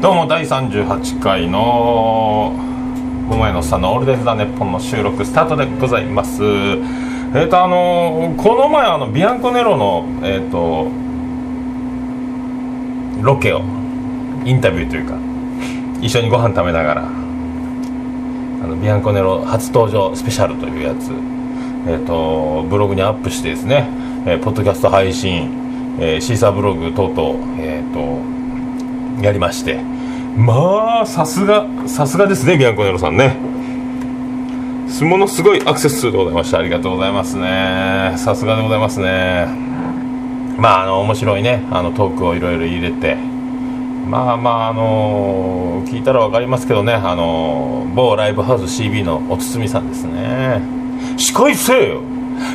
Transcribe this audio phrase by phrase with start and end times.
[0.00, 2.52] どうも第38回の
[3.28, 6.44] 桃屋のさんのオールデイズ・ザ・ネッポンの収録スタートでございます。
[6.44, 10.88] えっ、とあのこの前あのビアンコネロのえっ、と
[13.22, 13.62] ロケを
[14.44, 15.16] インタビューというか
[16.02, 17.08] 一緒にご飯食べながらあ
[18.66, 21.10] のビアンコネロ初登場スペシャルというやつ
[21.90, 23.88] えっ、とブログにアップしてですね、
[24.26, 28.35] えーポッドキャスト配信、えーシーサーブログ等々えっ、と
[29.20, 29.80] やりまして。
[30.36, 33.36] まあさすがさすがですねビアンコネロさんね。
[35.04, 36.58] ものすごいアクセス数でございました。
[36.58, 38.14] ありがとうございますね。
[38.16, 39.46] さすがでございますね。
[40.58, 41.66] まああの面白いね。
[41.70, 43.16] あのトークをいろいろ入れて。
[44.06, 46.94] まあまああの聞いたら分かりますけどね。
[46.94, 50.62] あの某ライブハウス CB のおつつみさんですね。
[51.16, 52.00] 司会せえよ。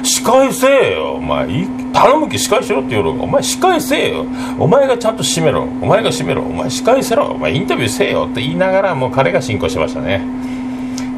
[0.03, 1.13] 司会せえよ。
[1.15, 4.25] お前い頼むき司会しろって言うのお前司会せえよ。
[4.57, 5.63] お前がちゃんと締めろ。
[5.63, 6.41] お前が締めろ。
[6.41, 7.27] お前司会せろ。
[7.27, 10.19] お前インタビューせえよって言いながらもう彼が進行してましたね。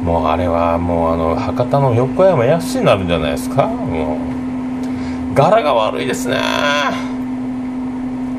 [0.02, 3.66] もうあれはもうあの博多の横山やすになるんじゃないですか。
[3.66, 4.18] も
[5.32, 6.36] う柄が悪いですね。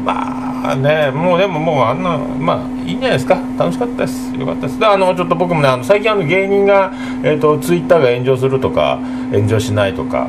[0.03, 3.39] まあねもうでももうあんなまあいいんじゃないですか。
[3.57, 4.33] 楽しかったです。
[4.35, 4.79] よかったです。
[4.79, 6.91] であのちょっと僕もねあの最近あの芸人が、
[7.23, 8.99] えー、とツイッターが炎上するとか
[9.31, 10.27] 炎上しないとか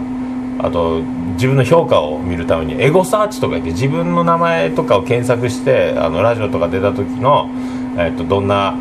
[0.59, 1.03] あと
[1.37, 7.51] 自分の評価を見るためにエゴサーチとか言って自分の名前とかを検索してあのラジオとか出た時の、
[7.97, 8.75] えー、とどんな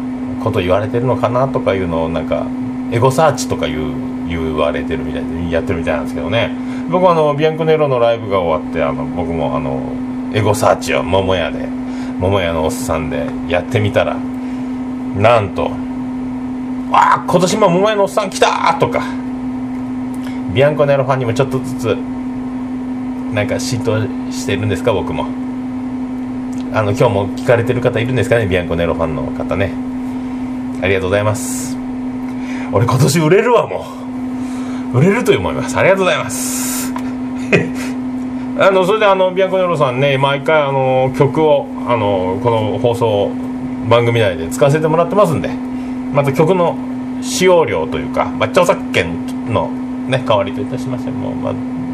[0.43, 2.47] こと言われてるのかなとかいうのをなんか
[2.91, 3.93] エゴサーチとか言う
[4.27, 6.51] 言われてるみたいでやってるみたいなんですけどね
[6.89, 9.81] 僕はあのビアンコネロのライブが終わってあの僕もあの
[10.33, 11.67] エゴサーチを桃屋で
[12.19, 15.71] 桃屋のおっさんでやってみたらなんと
[16.91, 19.01] 「ああ今年も桃屋のおっさん来た!」とか
[20.53, 21.97] ビアンコネロファンにもちょっとずつ
[23.33, 25.25] なんか浸透してるんですか僕も。
[26.73, 29.71] あの今日も聞かれてる方いるんですかねビアンコネロファンの方ね。
[30.81, 31.77] ありがとうございます。
[32.71, 33.85] 俺今年売れるわも
[34.93, 34.99] う。
[34.99, 35.77] 売れると思います。
[35.77, 36.93] ありがとうございます。
[38.59, 43.31] あのそれであのビアンコネロさんね毎回あの曲をあのこの放送
[43.89, 45.49] 番組内で使わせてもらってますんで。
[46.15, 46.77] また曲の
[47.21, 49.69] 使用料というか、まあ、著作権の、
[50.07, 51.53] ね、代わりといたしましてもう、まあ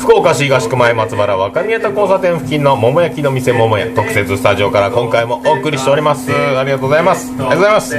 [0.00, 6.32] 福岡市東区前松原若宮田交差点付近の桃焼きの店桃屋特設スタジオから今回もお送りしております。
[6.32, 7.30] ありがとうございます。
[7.30, 7.96] ありがとうございます。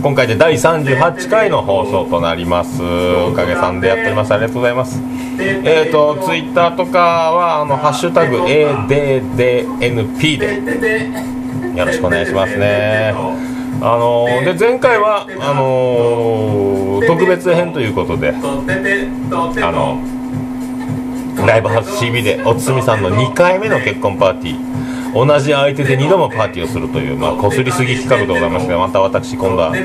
[0.00, 2.80] 今回で第38回の放送となります。
[2.80, 4.32] おかげさんでやっております。
[4.32, 5.02] ありがとうございます。
[5.40, 6.98] えっ、とツイッターとか
[7.32, 10.60] はあの「ハッシュタグ #ADDNP」で
[11.76, 13.12] よろしくお願いしますね。
[13.82, 20.19] あので前回はあの特別編ということであの
[21.46, 24.70] ライブハウス CB でおつみさんの2回目の結婚パーティー。
[25.12, 29.80] 同じ相手で2度もパーティーをするというまあこすりすぎ企画でございますがまた私今度はえ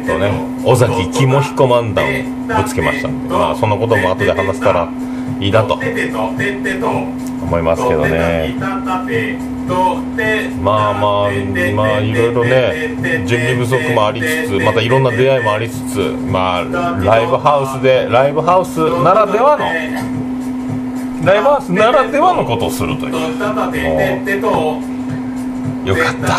[0.00, 0.30] ーっとね
[0.64, 4.88] 尾崎肝彦漫談をぶつけましたんでまあそのことも後で話せたら
[5.40, 8.54] いいなと思いますけどね。
[10.62, 11.30] まあまあ
[11.74, 12.94] まあいろいろね
[13.26, 16.62] 準備不足もありつつまたいろんな出会いもありつつまあ
[17.02, 19.66] ライブハウスでライブハウスならではの
[21.24, 23.12] ライブハウスならではのことをするという。
[25.86, 26.38] よかった。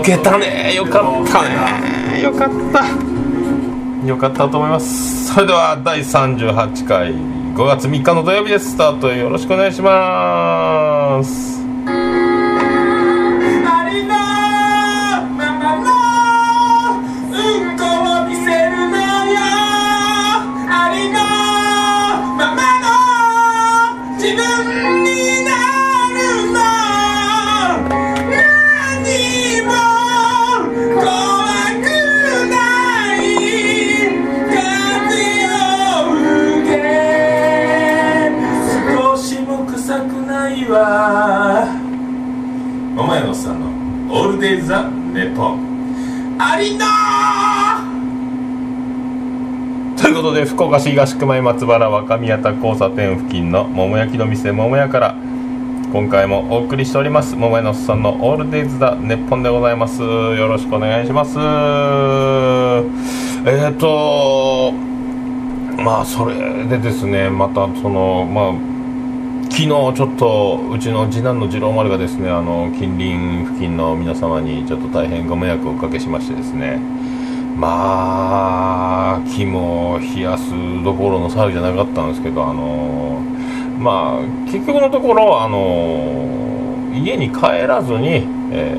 [0.00, 0.74] 受けたね。
[0.74, 2.22] よかったね。
[2.22, 2.86] よかった。
[4.06, 5.32] よかったと思います。
[5.34, 7.12] それでは第38回。
[7.12, 8.72] 5月3日の土曜日です。
[8.72, 9.12] スタート。
[9.12, 11.57] よろしくお願いします
[50.58, 55.14] 福岡市東区前松原若宮田交差点付近の桃焼きの店桃屋から
[55.92, 60.02] 今回もお送りしております桃屋のさんのオールデイズだネッポンでございます。
[60.02, 61.38] よろしくお願いします。
[61.38, 64.72] えっ、ー、と
[65.80, 68.54] まあそれでですねまたそのまあ
[69.44, 76.80] 昨日ちょっとうちの次男の次郎丸がですねあの近隣付近の皆様にちょっと大変ご迷惑をおかけしましてですね
[77.58, 80.50] まあ肝を冷やす
[80.84, 83.20] どころの騒ぎじゃなかったんですけどあの
[83.78, 88.78] まあ結局のところあの家に帰らずに、え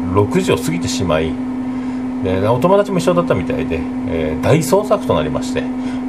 [0.00, 1.32] ー、6時を過ぎてしまい
[2.22, 5.62] でお友達も一緒だったみたいで、えー、大捜索となりまして、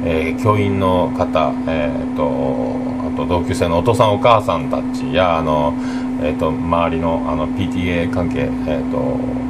[0.04, 2.22] えー、教員の方、えーと、
[3.12, 5.74] あと同級生のお父さんお母さんたちやあの、
[6.22, 9.49] えーと、周りのあの PTA 関係、えーと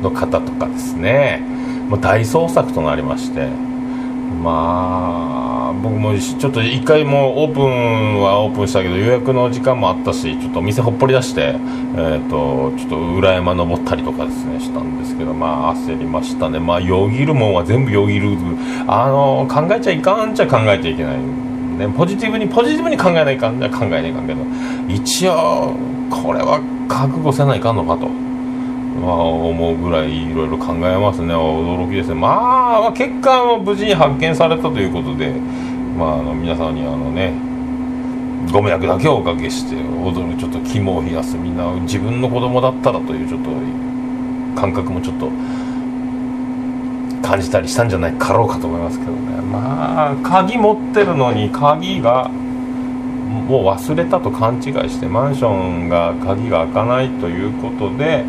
[0.00, 1.42] の方とかですね。
[1.88, 3.48] もう大捜索となりまして。
[4.42, 11.54] まあ僕もちょっと1回もオープンはオープンしたけど予約の時間もあったしちょっと店ほっぽり出して、
[11.96, 16.58] えーと、ちょっと裏山登ったりとかですねしたんですけどまあ焦りましたね。
[16.58, 18.36] まあよぎるもんは全部よぎる。
[18.86, 21.18] あの考えちゃいかんちゃ考えちゃいけない。
[21.18, 24.42] ねポジティブにポジティブに考えないかんじゃ考えないかんけど
[24.88, 25.74] 一応
[26.10, 28.29] これは覚悟せないかんのかと。
[28.98, 31.32] まあ、思うぐらいいろいろ考えますね。
[31.34, 32.14] 驚きですね。
[32.14, 32.28] ま
[32.76, 35.32] あまあ結果は無事に発見されたということで
[35.96, 37.32] まああの皆さんにあのね
[38.52, 43.50] ご迷惑だけをおかけして踊るちょっと肝を冷やすみんな自分の子供だったらというちょっと
[44.60, 45.30] 感覚もちょっと
[47.26, 49.18] 感じたりしたんじゃないかろうかと思いますけどね。
[49.50, 58.24] まあ鍵持ってるのに鍵がもう忘れたと勘違いしてマンションが鍵が開かないということで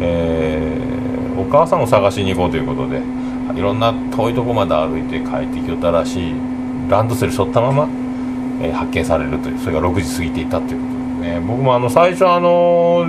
[0.00, 3.00] えー、お母さんを探しに行こうということで
[3.54, 6.34] いろんな遠いとこまで歩いて帰ってきよったらしい
[6.88, 7.88] ランドセル背負ったまま、
[8.62, 10.86] えー、発見されるというそれが6時過ぎていたというこ
[11.18, 11.40] とでね。
[11.40, 13.06] 僕もあの最初あの、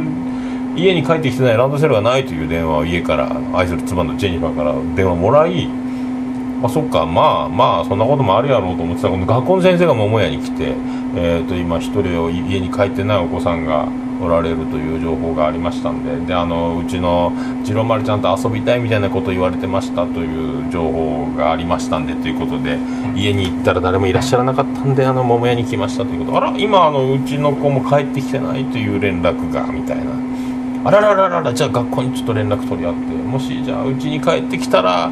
[0.75, 5.67] 家に帰ってきてないランドセルがないという電話を家から愛する妻のジェニファーから電話もらい
[6.65, 10.73] まあ、そっかまあまあそんなこともあるやろうと思ってたけど学校の先生が桃屋に来て、
[11.15, 13.87] えー、と今一人を家に帰ってないお子さんが
[14.21, 17.31] おられるという情報がありましたんでであのうちの
[17.63, 22.77] 次郎丸ちゃんと遊びたいみたいなこと言われてましたという情報がありましたんでということで
[23.15, 26.37] 家に行ったら誰もいらっしゃらなかったんであの桃屋に来ましたということ。
[26.37, 30.11] あら今あのうちの子も帰ってきてないという連絡がみたいな。
[30.85, 35.09] あらららららじゃあ学校にちょっと連絡取り合ってもしじゃあうちに帰ってきたら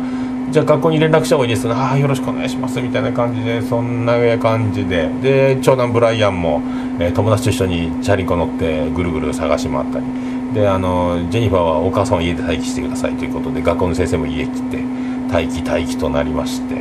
[0.53, 5.09] じゃあ学校に連絡した方がいいですねああよろしくお願いしますみたいな感じでそんな感じで。
[5.19, 6.61] で長男ブライアンも、
[6.99, 10.05] えー、友達と一緒にチャリンコ乗ってぐるぐる探し回ったり。
[10.53, 14.77] であのジェニファーはお母さんは家で待機してくださいということで学校の先生も家来て
[15.31, 16.75] 待機待機となりまして。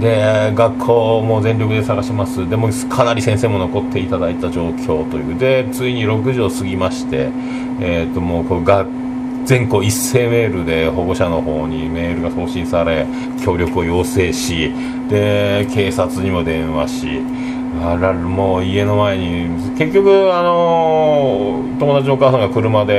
[0.00, 2.48] で学校も全力で探します。
[2.48, 5.38] でもかなり先生も残っていただいた状況という。
[5.38, 7.28] でついに6時を過ぎまして、
[7.82, 8.88] えー、ともうこう学
[9.44, 13.06] 全校一斉メールで保護者の方にメールが送信され
[13.44, 14.72] 協力を要請し
[15.08, 17.06] で警察にも電話し
[17.82, 22.94] あらもう家の前に結局、あの友達のお母さんが車で、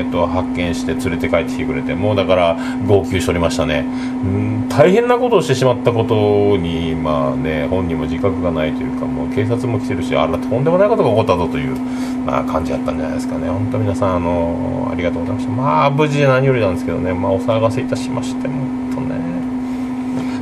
[0.00, 3.82] えーと、発見して連れて帰ってきてくれてもうだから号泣しておりましたね。
[3.82, 11.76] ん大変なことをしてしまったことに、まあね、本人も自覚がないというかもう警察も来てるしあらとんでもないことが起こったぞという、
[12.24, 13.48] まあ、感じだったんじゃないですかね。
[13.48, 15.52] 本当皆さん、あのありがとうございました。
[15.52, 19.16] まあ無事で何よりなんですけどね、まあ、お騒がせいたしまして本当ね。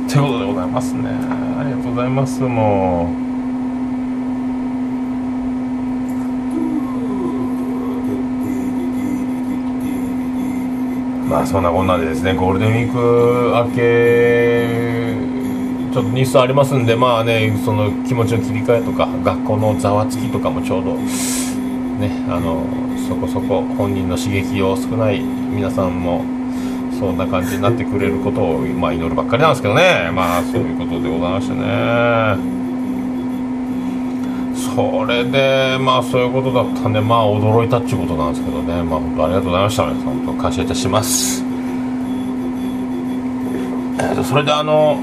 [0.09, 1.09] ということでございますね。
[1.59, 3.24] ありがとうございますもう。
[11.27, 12.97] まあそんなこんなでですねゴールデンウィーク
[13.69, 15.15] 明け
[15.93, 22.65] ちょっと日数ありますんでまあねその気持ちの切り替えとか学校のざわつきとかもちょうどねあの
[23.07, 26.23] そこそこ本人の刺激を少ない皆さんも
[26.99, 30.09] そんな感じになってくれることを、まあ、祈るばっかりなんですけどね。
[30.13, 32.64] まあそういうことでございましてね。
[34.75, 38.83] それでまあそういうことだったんでまあ驚いたっていうことなんですけどね。
[38.83, 39.85] まあ本当ありがとうございました。
[39.85, 41.43] 皆さん本当感謝いたします。
[43.97, 44.95] えー、とそれであの、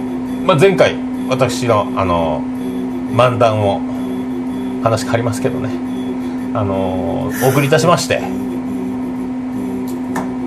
[0.45, 0.95] まあ、前回
[1.31, 2.43] 私のあの
[3.15, 3.81] 漫談を
[4.83, 5.71] 話変わりますけどね。
[6.55, 8.42] あのお送りいたしまして。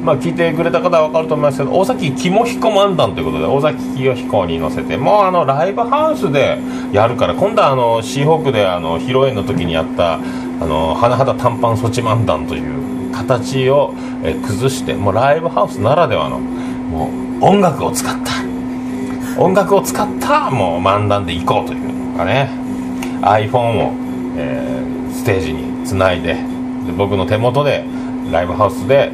[0.06, 6.60] まあ、聞いてくれた方は分かると思いますけど大崎肝彦漫談ということで大崎清彦に乗せてもうあのライブハウスで
[6.92, 10.18] やるから今度はあのシーホークであの披露宴の時にやったあ
[10.60, 13.94] の甚だ短パン措置漫談という形を
[14.24, 17.10] え崩してもうライブハウスならではのも
[17.42, 18.46] う音楽を使った。
[19.38, 22.50] 音楽を使ったもう漫談でいこうというのがね
[23.22, 23.94] iPhone を、
[24.38, 24.86] えー
[25.16, 26.36] ステージにつないで
[26.86, 27.84] で僕の手元で
[28.32, 29.12] ライブハウスで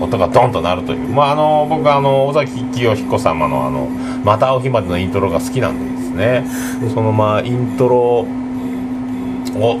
[0.00, 3.88] 音がドンとなるという、まあ、あの僕はあの尾崎清彦様のあの
[4.24, 6.44] 「また会う日まで」のイントロが好きなんでですね。
[6.94, 8.26] そのまあイントロ
[9.56, 9.78] を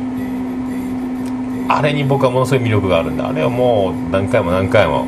[1.68, 5.06] あれに僕はものすごい魅力があるんであれをもう何回も何回も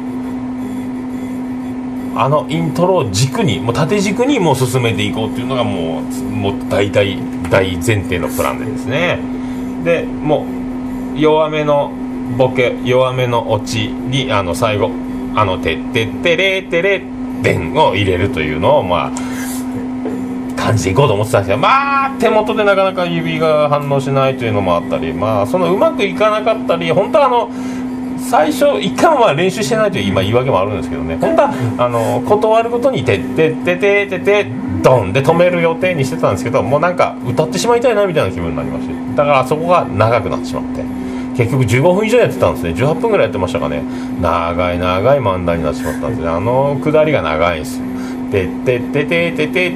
[2.15, 7.19] あのイントロを軸にもう縦軸にもう進めていこうっていうのがもうもう大体
[7.51, 9.19] 大前提のプランでですね。
[9.85, 10.45] でも
[11.15, 11.93] う弱めの
[12.37, 14.91] ボケ弱めのオチにあの最後
[15.35, 17.03] 「あのてってってれてれ
[17.43, 19.11] でん」を入れるというのをまあ
[20.57, 27.51] 感じていこうと思ってたんですけどまあ手元でなかなか指が反応しないというのもあったりまあそのうまくいかなかったり本当はあの
[28.19, 34.47] 最初一回も練習してないという今言い訳もあるんですけどね本当はあの断るごとに「てってってててて
[34.83, 41.10] ドン」で止める予定にしてたんですけどもうなんか歌ってしまいたいなみたいな気分になりましてだからあそこが長くなってしまって。
[41.41, 42.71] 結局15分以上やってたんですね。
[42.73, 43.83] 18分ぐらいやってましたかね。
[44.21, 46.29] 長い長い漫談になってしまったんですね。
[46.29, 47.87] あのくだりが長いんですよ。
[48.31, 49.71] てってってててて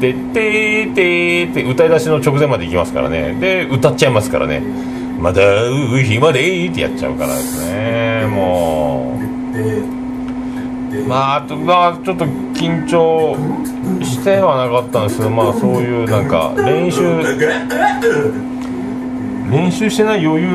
[0.00, 3.34] てててって歌い出しの直前までいきますからね。
[3.38, 4.62] で歌っちゃいますからね。
[5.20, 8.26] まだう暇でってやっちゃうからですね。
[8.26, 9.28] もう。
[11.06, 13.36] まあ、あとまあちょっと緊張
[14.02, 17.02] してはなかったんですけどまあそういうなんか練習
[19.50, 20.50] 練習してない余裕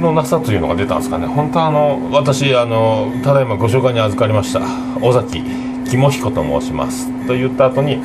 [0.00, 1.26] のなさというのが出たんですかね。
[1.26, 4.60] 本当あの私あのただいまご紹介に預かりました。
[5.00, 5.42] 尾崎
[5.88, 7.10] 肝彦と申します。
[7.26, 8.00] と言った後に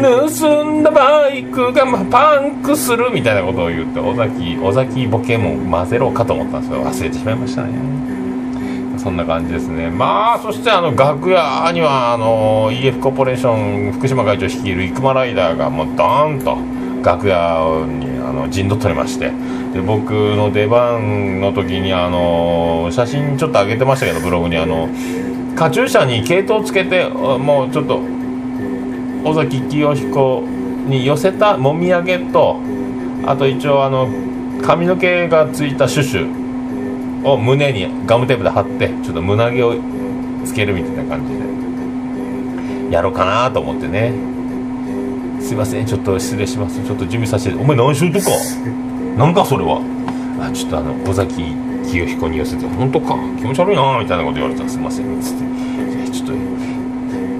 [0.00, 8.02] 盗んだバイクがパンクするみたいなことを言って尾崎尾崎ボケも混ぜろかと思ったんですけど忘れてしまいましたね。
[8.98, 9.90] そんな感じですね。
[9.90, 16.58] まあそしてあの楽屋にはあの EF コーポレーション福島会長率いる生駒ライダーがもうドーンと
[17.02, 19.32] 楽屋にあの陣取っておりまして。
[19.72, 24.88] で僕の出番の時にあの写真ちょっと上げてましたけどブログにあの
[25.56, 28.00] カチューシャに毛糸をつけてもうちょっと
[29.24, 30.42] 尾崎清彦
[30.86, 32.60] に寄せたもみあげと
[33.24, 34.08] あと一応あの
[34.62, 39.74] 髪の毛がついたシュシュを胸にガムテープで貼ってちょっと胸毛を
[40.44, 44.12] つけるみたいな感じでやろうかなと思ってね。
[45.42, 45.86] すいません。
[45.86, 46.82] ちょっと失礼します。
[46.82, 47.56] ちょっと準備させて。
[47.56, 48.30] お前何しようとか？
[49.16, 49.82] なんかそれは？
[50.40, 53.16] あちょっとあの尾崎清彦に寄せて本当か？
[53.38, 55.18] 気持ち悪いなみたいなこと言われたらすいません。
[55.18, 55.44] っつって。
[56.12, 56.32] ちょっと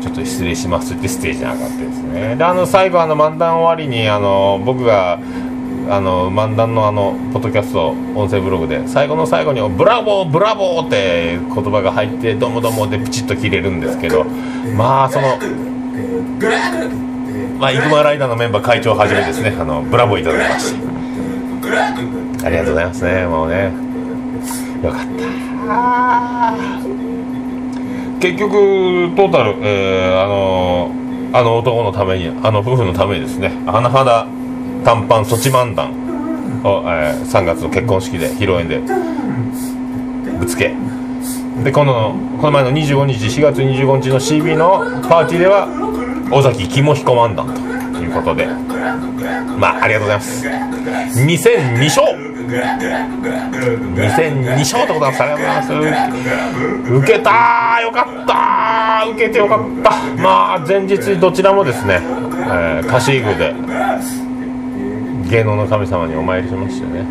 [0.03, 0.95] ちょっと失礼します。
[0.95, 2.37] ってステージに上がってですね。
[2.37, 5.19] であの最後あの漫談終わりにあの僕が
[5.89, 14.25] あの漫談のあのポッドキャスト音声ブログで最後の最後に「ブラボーブラボー!」って言葉が入って「どもども」でピチッと切れるんですけど
[14.77, 15.39] まあその
[16.39, 17.12] グラブ
[17.59, 19.55] まあイグマライダーのメンバー会長をはじめですね。
[19.59, 20.81] あのブラボーいただきまして
[22.45, 23.73] ありがとうございますねもうね。
[24.83, 26.83] よかった。
[28.21, 28.51] 結局
[29.17, 30.91] トータル、えー、あの
[31.33, 34.27] あの男のためにあの夫婦のためにですね花肌
[34.85, 35.93] 短パンソチ漫談
[36.65, 38.81] を、えー、3月の結婚式で披露宴で
[40.39, 40.75] ぶつけ。
[41.65, 44.79] でこのこの前の25日4月25日の CB の
[45.09, 45.69] パーティーでは
[46.33, 47.47] 尾崎肝彦漫談
[47.93, 48.49] ということで。
[49.59, 50.47] まあありがとうございます。
[50.47, 52.07] 2戦2勝
[52.49, 57.83] 2戦2勝でございますありがとうございます受けたー。
[57.83, 59.91] よかった受けてよかった。
[60.21, 63.55] まあ前日どちらもですね、えー、カシーグで
[65.31, 67.05] 芸能の神様にお参りしましたね。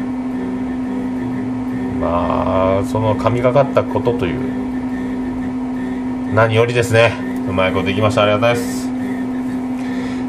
[1.99, 7.13] まあその神がかったことという何よりですね。
[7.47, 8.23] うまいこといきました。
[8.23, 8.90] ありがたいです。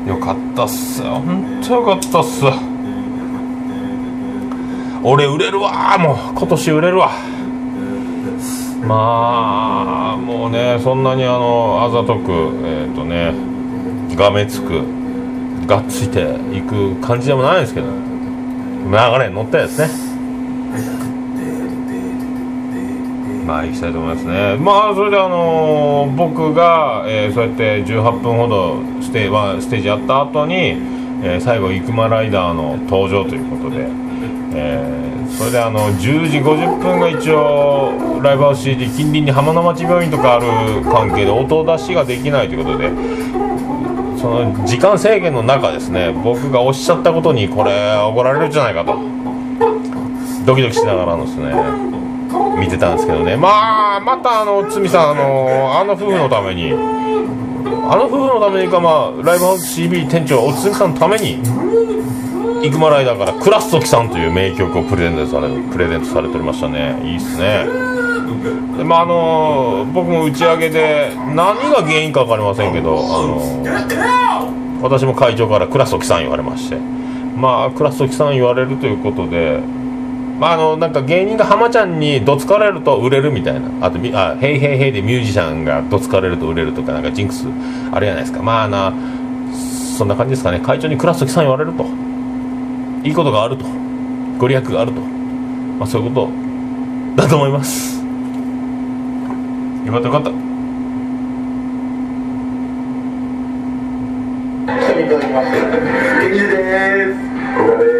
[0.06, 2.44] よかったっす本当よかったっす。
[5.04, 6.16] 俺売れるわもう。
[6.34, 7.10] 今年売れるわ。
[8.86, 12.32] まあもうねそんなにあのあざとく
[12.64, 13.32] えっ、ー、とね
[14.16, 14.82] がめつく
[15.66, 20.12] がっついていく感じでもないんですけど流れに乗ったやつね。
[23.46, 24.56] まあ行きたいと思いますね。
[24.56, 28.76] まあそれであの、僕が、えー、そうやって18分ほど
[29.12, 30.54] テーステージやった後に、
[31.22, 33.86] えー、最後生駒ライダーの登場ということで、
[34.54, 42.88] えー、それであの10時50分が一応ライブハウス CD 近隣に浜名町病院とかある関係で音出しができないということで
[44.20, 49.22] その時間制限の中ですね僕がおっしゃったことにこれ怒られるんじゃないかと。
[50.44, 51.52] ドキドキしながらのですね
[52.58, 53.36] 見てたんですけどね。
[53.36, 56.72] まあまたあの堤さんあのあの夫婦のために
[57.90, 61.38] あの夫婦のためにか、まあ、ライブハウス CB 店長おつみさんのために
[62.62, 67.00] 生駒ライダーから「クラストキさん」という名曲をプレゼントされプレゼントされておりましたね。
[67.04, 67.66] いいっすね。
[68.78, 73.42] でまああの僕も打ち上げで何が原因か分かりませんけどあの
[74.80, 77.02] 私も会長から「クラストキさん」言われまして。
[77.36, 79.60] まあクラストキさん言われるということで
[80.38, 83.86] まあ、あのなんか芸人が浜ちゃんにどつかれると売れるみたいな。
[83.86, 87.46] あとみあ「ヘイヘイヘイ」でミュージシャンがどつかれると売れるとかなんかジンクス
[87.92, 88.42] あれじゃないですか。
[88.42, 88.92] まあな
[89.96, 90.58] そんな感じですかね。
[90.58, 91.86] 会長にクラストキさん言われると。
[93.04, 93.64] いいことがあると。
[94.38, 95.00] ご利益があると、
[95.78, 98.02] まあ、そういうことだと思います。
[99.86, 100.30] よかったよかった。
[104.70, 105.42] 来ていま、
[107.86, 107.91] す。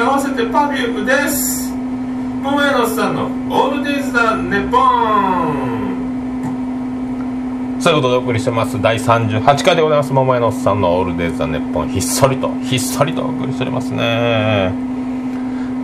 [0.00, 1.72] 合わせて Perfume です。
[2.42, 5.80] 桃屋のおっさんの「オールディーズ・ザ・ネポン」
[7.80, 8.80] そういうことでお送りしてます。
[8.80, 10.12] 第38回でございます。
[10.12, 14.72] 桃屋のおっさんの「オールディーズ・ザ・ネポン」ひっそりとひっそりとお送りしておりますね。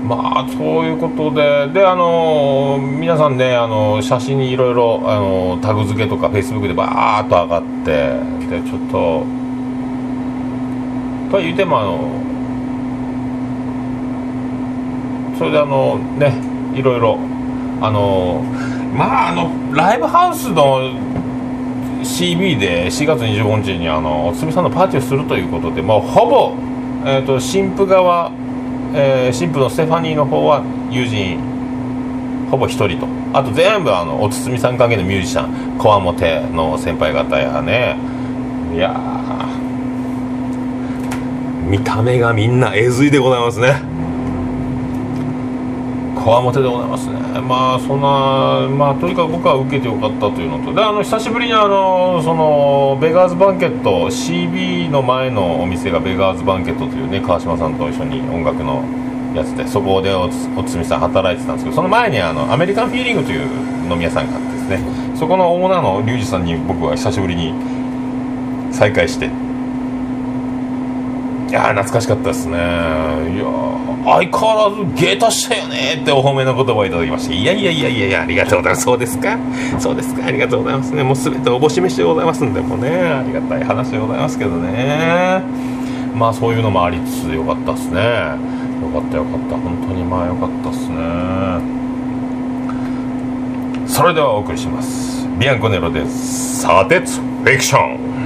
[0.08, 1.68] まあそういうことで。
[1.75, 7.90] であの皆さんねあの写真にいろいろあのタグ付けとかフェイスブックでバーっと上がって
[8.49, 9.25] でちょっと
[11.30, 11.99] とは言うてもあの
[15.38, 16.33] それであのね
[16.75, 17.19] いろいろ
[17.81, 18.43] あの
[18.95, 20.81] まああのライブハウスの
[22.02, 26.55] CB で4月25日にあのおつみさんのパーティーをするということでもうほぼ、
[27.05, 28.31] えー、と新婦側、
[28.95, 31.38] えー新婦のステファニーの方は友人
[32.50, 33.07] ほぼ1人と。
[33.33, 37.99] あと全部あのおつみさん関係のミュージシャンこわもての先輩方やね。
[38.75, 38.95] いや
[41.69, 43.96] 見た目がみんなえずいでございますね。
[46.30, 47.14] わもてでございますね。
[47.40, 50.75] まあそんなまあとにかく僕は受けてよかったというのと。
[50.75, 58.82] であの久しぶりにあのそのベガーズバンケット CB の前のお店がベガーズバンケットというね川島さんと一緒に音楽の
[59.34, 63.43] やつでそこでおつみさん働いてたんですけどその前にあのアメリカンフィーリングという
[63.91, 65.17] 飲み屋さんがあってですね。
[65.17, 67.54] そこのオーナーのリュウジさんに僕は久しぶりに
[68.73, 69.30] 再会して
[71.49, 72.56] いや懐かしかったですね。
[72.56, 72.59] い
[73.39, 73.45] や
[74.04, 77.35] 相変わらず芸達したよねってお褒めの言葉をいただきまして。
[77.35, 78.82] いやいやいやいやいやありがとうございます。
[78.85, 79.39] そうですか？
[79.78, 80.26] そうですか？
[80.26, 81.02] ありがとうございますね。
[81.02, 82.91] もう全ておぼし飯でございますんでもうね。
[82.91, 85.43] ありがたい話でございますけどね。
[86.15, 88.00] まあそういうのもありつつよかったですね。
[88.02, 89.56] よかったよかった。
[89.56, 90.97] 本当にまあよかったですね。
[93.87, 95.26] それではお送りします。
[95.39, 98.25] ビアンコネロです砂鉄フィクション。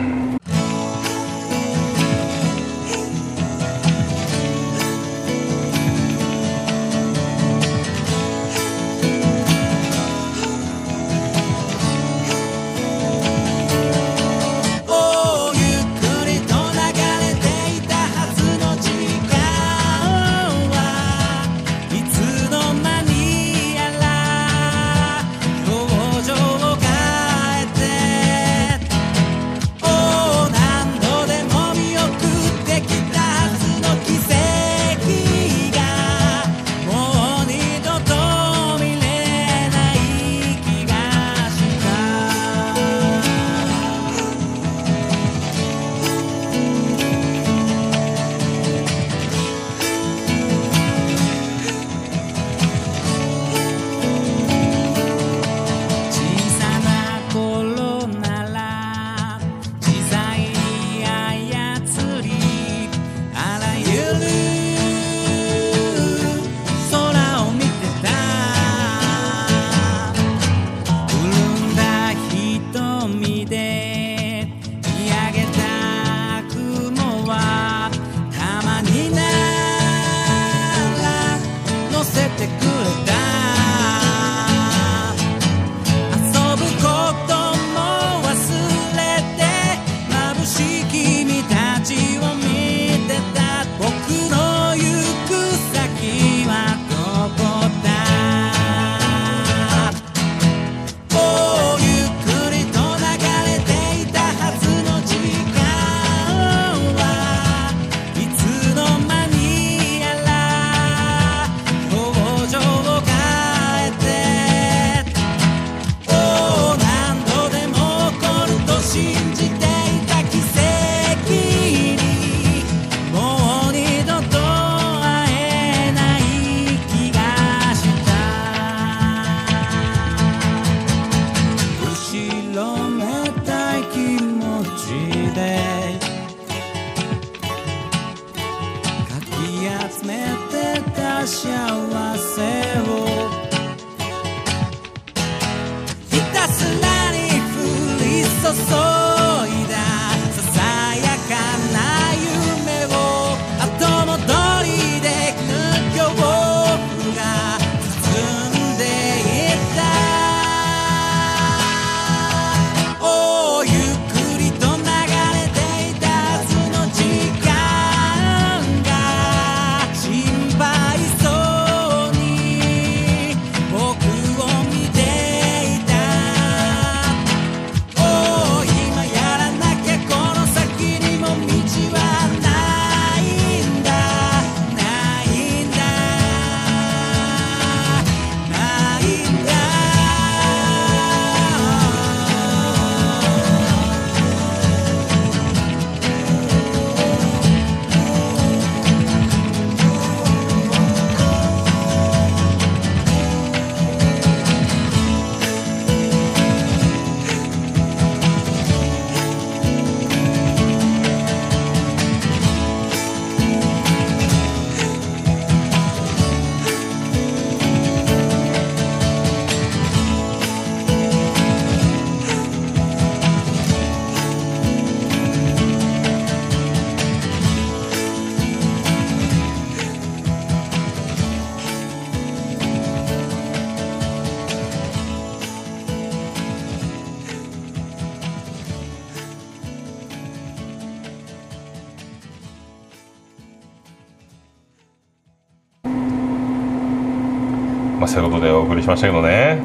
[248.21, 249.59] まあそういうことでお送りしましたけどね。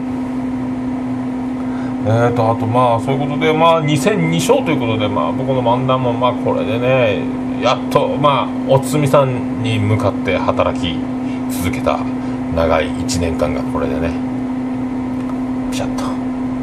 [2.08, 7.24] えーとあとまあそういうことでまあ2戦2勝ということでまあ僕の漫談もまあこれでね
[7.64, 11.00] やっとまあおつみさんに向かって働き
[11.50, 11.98] 続けた
[12.56, 14.12] 長い1年間がこれでね
[15.72, 16.04] ピシャッと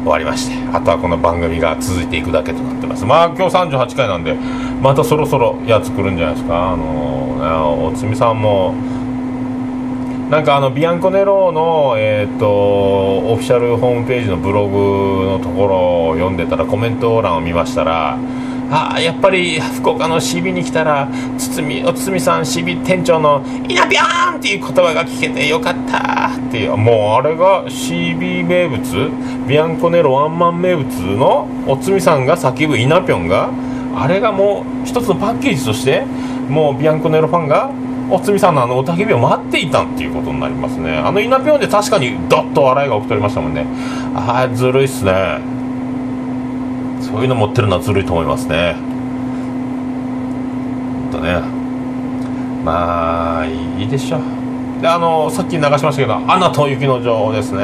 [0.03, 3.03] 終わりましてあとはこの番組が続いていくだけとなってます。
[3.03, 4.35] まあ今日38回なんで
[4.81, 6.71] またそろそろやつ来るんじゃないですか。
[6.71, 8.73] あのねおつみさんも
[10.33, 18.17] なんかあのビアンコネローの、えー、とオフィシャルホームページのブログのところを読んでたらコメント欄を見ましたら
[18.71, 29.11] あやっぱり福岡の CB に来たら堤お堤さん CB 店長の「イナビャーン!」っていう言葉が聞けてよかったっていうもうあれが CB 名物？
[29.47, 33.51] ビアンコネロワンマン名物のおつみさんが叫ぶイナピョンが？
[33.95, 36.03] あれがもう一つのパッケージとして
[36.49, 37.69] もうビアンコネロファンが
[38.09, 40.97] おつみさんのあのおたけびを待っていたっていうことになりますね。
[40.97, 43.65] あのイナピョンで確かにドッと笑いが起きておりましたもんね。
[44.15, 45.39] ああずるいっすね。
[47.01, 48.75] そういうの持ってるのはずるいと思いますね。
[51.11, 51.41] ほんとね。
[52.63, 54.19] まあいいでしょ
[54.81, 57.63] であのさっき流しましたけど「アナと雪の女王」ですね。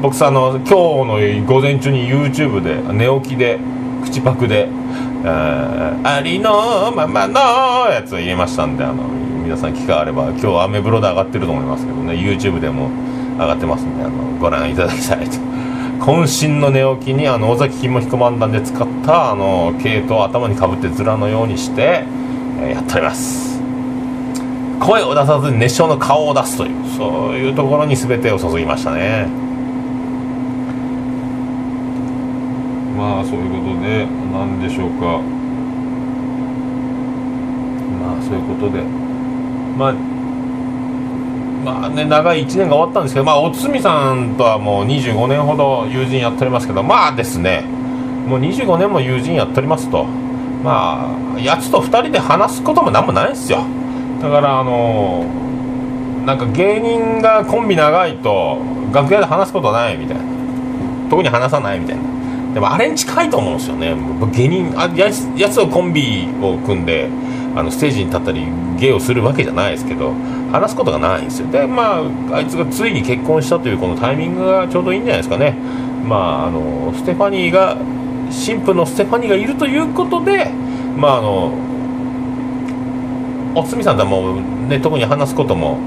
[0.00, 3.58] 僕さあの今日の午前中に YouTube で寝起きで
[4.02, 4.68] 口パクで
[5.24, 7.40] 「あありのままの」
[7.92, 8.94] やつを入れましたんであの
[9.42, 12.90] 皆さん機会あれば今日アメブロで上がってると思いますけどね YouTube でも
[13.38, 15.50] 上がってますんであのご覧いただきたいと。
[16.00, 22.04] 渾身の寝起きにあの尾崎金も彦漫談で使ったあの毛糸を頭にかぶってズラのようにして、
[22.62, 23.60] えーやっております。
[24.80, 29.28] 声を出さずに熱唱の顔を出すというそういうところに全てを注ぎましたね。
[33.00, 35.22] まあそういうことで何でしょうか。
[37.98, 38.82] まあそういうことで。
[39.78, 39.94] まあ
[41.64, 47.64] まあね長い1年が終わったんですけどまあおつみさんとはもう25年ほど友人やっておりますけどまあですね。
[48.28, 50.04] もう25年も友人やっておりますと。
[50.62, 53.64] まあやつと2人で話すことも何もないですよ。
[54.20, 55.24] だからあの
[56.26, 58.58] なんか芸人がコンビ長いと
[58.92, 60.22] 楽屋で話すことないみたいな。
[61.08, 62.09] 特に話さないみたいな。
[62.54, 63.94] でもあれに近いと思うんですよね。
[64.18, 67.08] 僕芸人あやつやつをコンビを組んで
[67.54, 68.46] あのステージに立ったり
[68.78, 70.14] 芸をするわけじゃないですけど
[70.52, 71.50] 話すことがないんですよ。
[71.50, 75.56] でまああいつがついに結婚したというこのタイミングがちょうどいいんじゃないですかね。
[76.04, 77.76] まああのステファニーが
[78.30, 80.50] 新婦のステファニーがいるということで
[80.96, 81.52] まああの
[83.54, 85.78] おつみさんとはもうね特に話すことも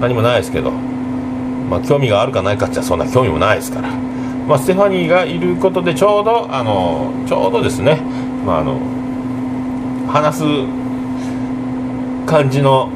[0.00, 4.11] 何もないですけどまあ興味があるかないかってそんな興味もないですから。
[4.48, 8.00] まあ、ステファニーがいることでちょうどあのちょうどですね、
[8.44, 8.78] まあ、あの
[10.08, 10.44] 話す
[12.26, 12.90] 感じの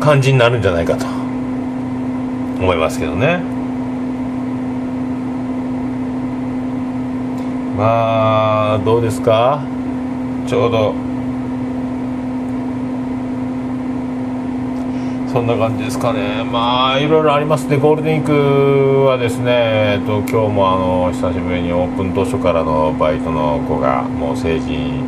[0.00, 3.40] 感じになるんじゃないかと思いますけどね。
[7.76, 9.62] まあどうですか？
[10.46, 10.92] ちょうど
[15.32, 25.04] そんな感じですかね、まあいろいろありますね、ゴールデンウィークはですね、えっと今日もあの久しぶりにオープン当初からのバイトの子がもう成人、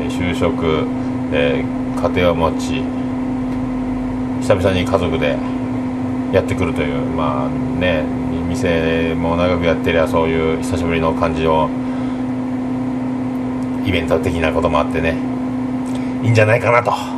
[0.00, 0.86] え就職、
[1.32, 2.84] えー家庭を持ち、
[4.40, 5.36] 久々に家族で
[6.32, 8.04] やってくるという、まあね、
[8.48, 11.68] 店も長くやってりゃ、そういう久しぶりの感じを、
[13.84, 15.16] イベント的なこともあってね、
[16.22, 17.17] いいんじゃないかなと。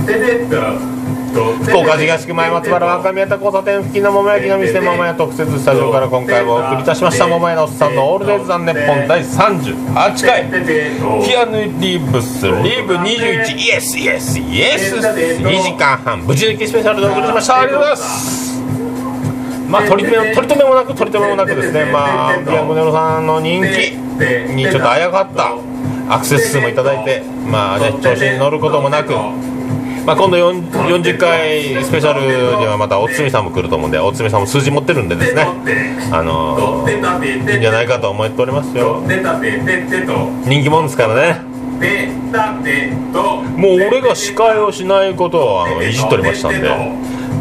[0.00, 10.50] 福岡東区前松原若宮田交差点付近の桃焼きの店桃屋特設スタジオから今回もお送りいたしました桃屋のおっさんのオールデイズ・ザ・ネッポン第38回。
[11.24, 18.60] キアヌ・リーブスリーブ21イエスイエスイエス2時間半ぶち抜きスペシャルでお送りしましたありがとうございます。
[19.68, 21.84] まあ取り留め取り留めもなく取り留めもなくですね。
[21.92, 23.92] まあビアンコネロさんの人気
[24.52, 25.54] にちょっとあやかった
[26.12, 29.14] アクセス数もいただいてまあね調子に乗ることもなく。
[30.06, 35.42] まあ、今度40回スペシャルにはまたおつみさんも来ると思うんでおつみさんも数字持ってるんでですね。
[36.12, 36.90] あのー
[37.52, 39.02] いいんじゃないかと思っておりますよ。
[40.44, 41.40] 人気者ですからね。
[43.56, 46.68] もう俺が司会をしないことをあのいじっておりましたんで。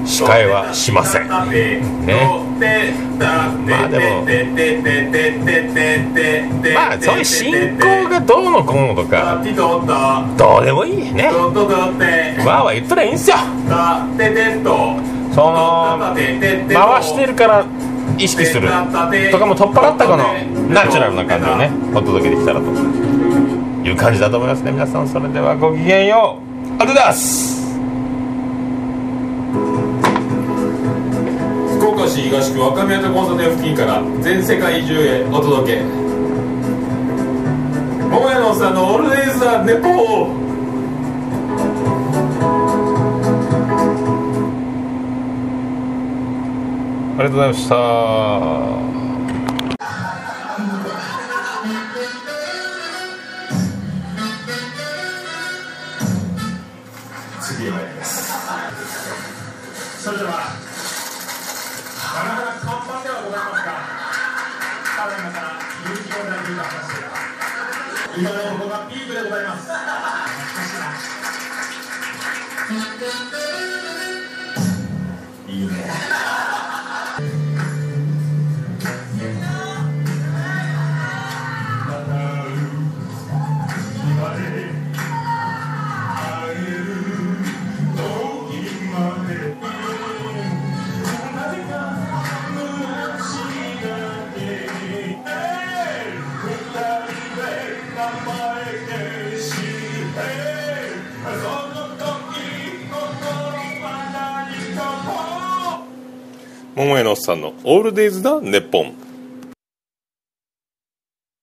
[0.09, 1.27] 司会はしません。
[1.27, 1.29] ね。
[3.67, 4.25] まあでも
[6.73, 9.39] まあそういう進行がどうのこうのとか
[10.35, 11.27] どうでもいいね。
[11.27, 13.37] わーわー言ったらいいんすよ。
[15.31, 16.15] その
[16.73, 17.63] 回してるから
[18.17, 18.67] 意識する。
[19.31, 20.33] とかも取っ払ったこの
[20.73, 22.65] ナチュラルな感じをねお届けできたらと
[23.87, 24.71] いう感じだと思いますね。
[24.71, 26.81] 皆さんそれではごきげんよう。
[26.81, 27.58] ありがとうございます。
[32.19, 35.83] 市東区若宮と交差点付近から全世界中へお届け。
[38.09, 40.49] 桃屋のおっさんのオールデイズ・ザ・ネポー。
[47.19, 47.75] ありがとうございました。
[57.41, 58.33] 次へ参ります。
[60.03, 60.68] それでは。
[62.09, 63.71] なかなか看板ではございますが
[64.97, 65.07] た。
[65.07, 66.95] だいまから有機問題といたしまして
[68.19, 69.69] 今のところがピークでございます。
[106.89, 108.93] 桃屋のおっさんの「オールデイズ・だネッポン」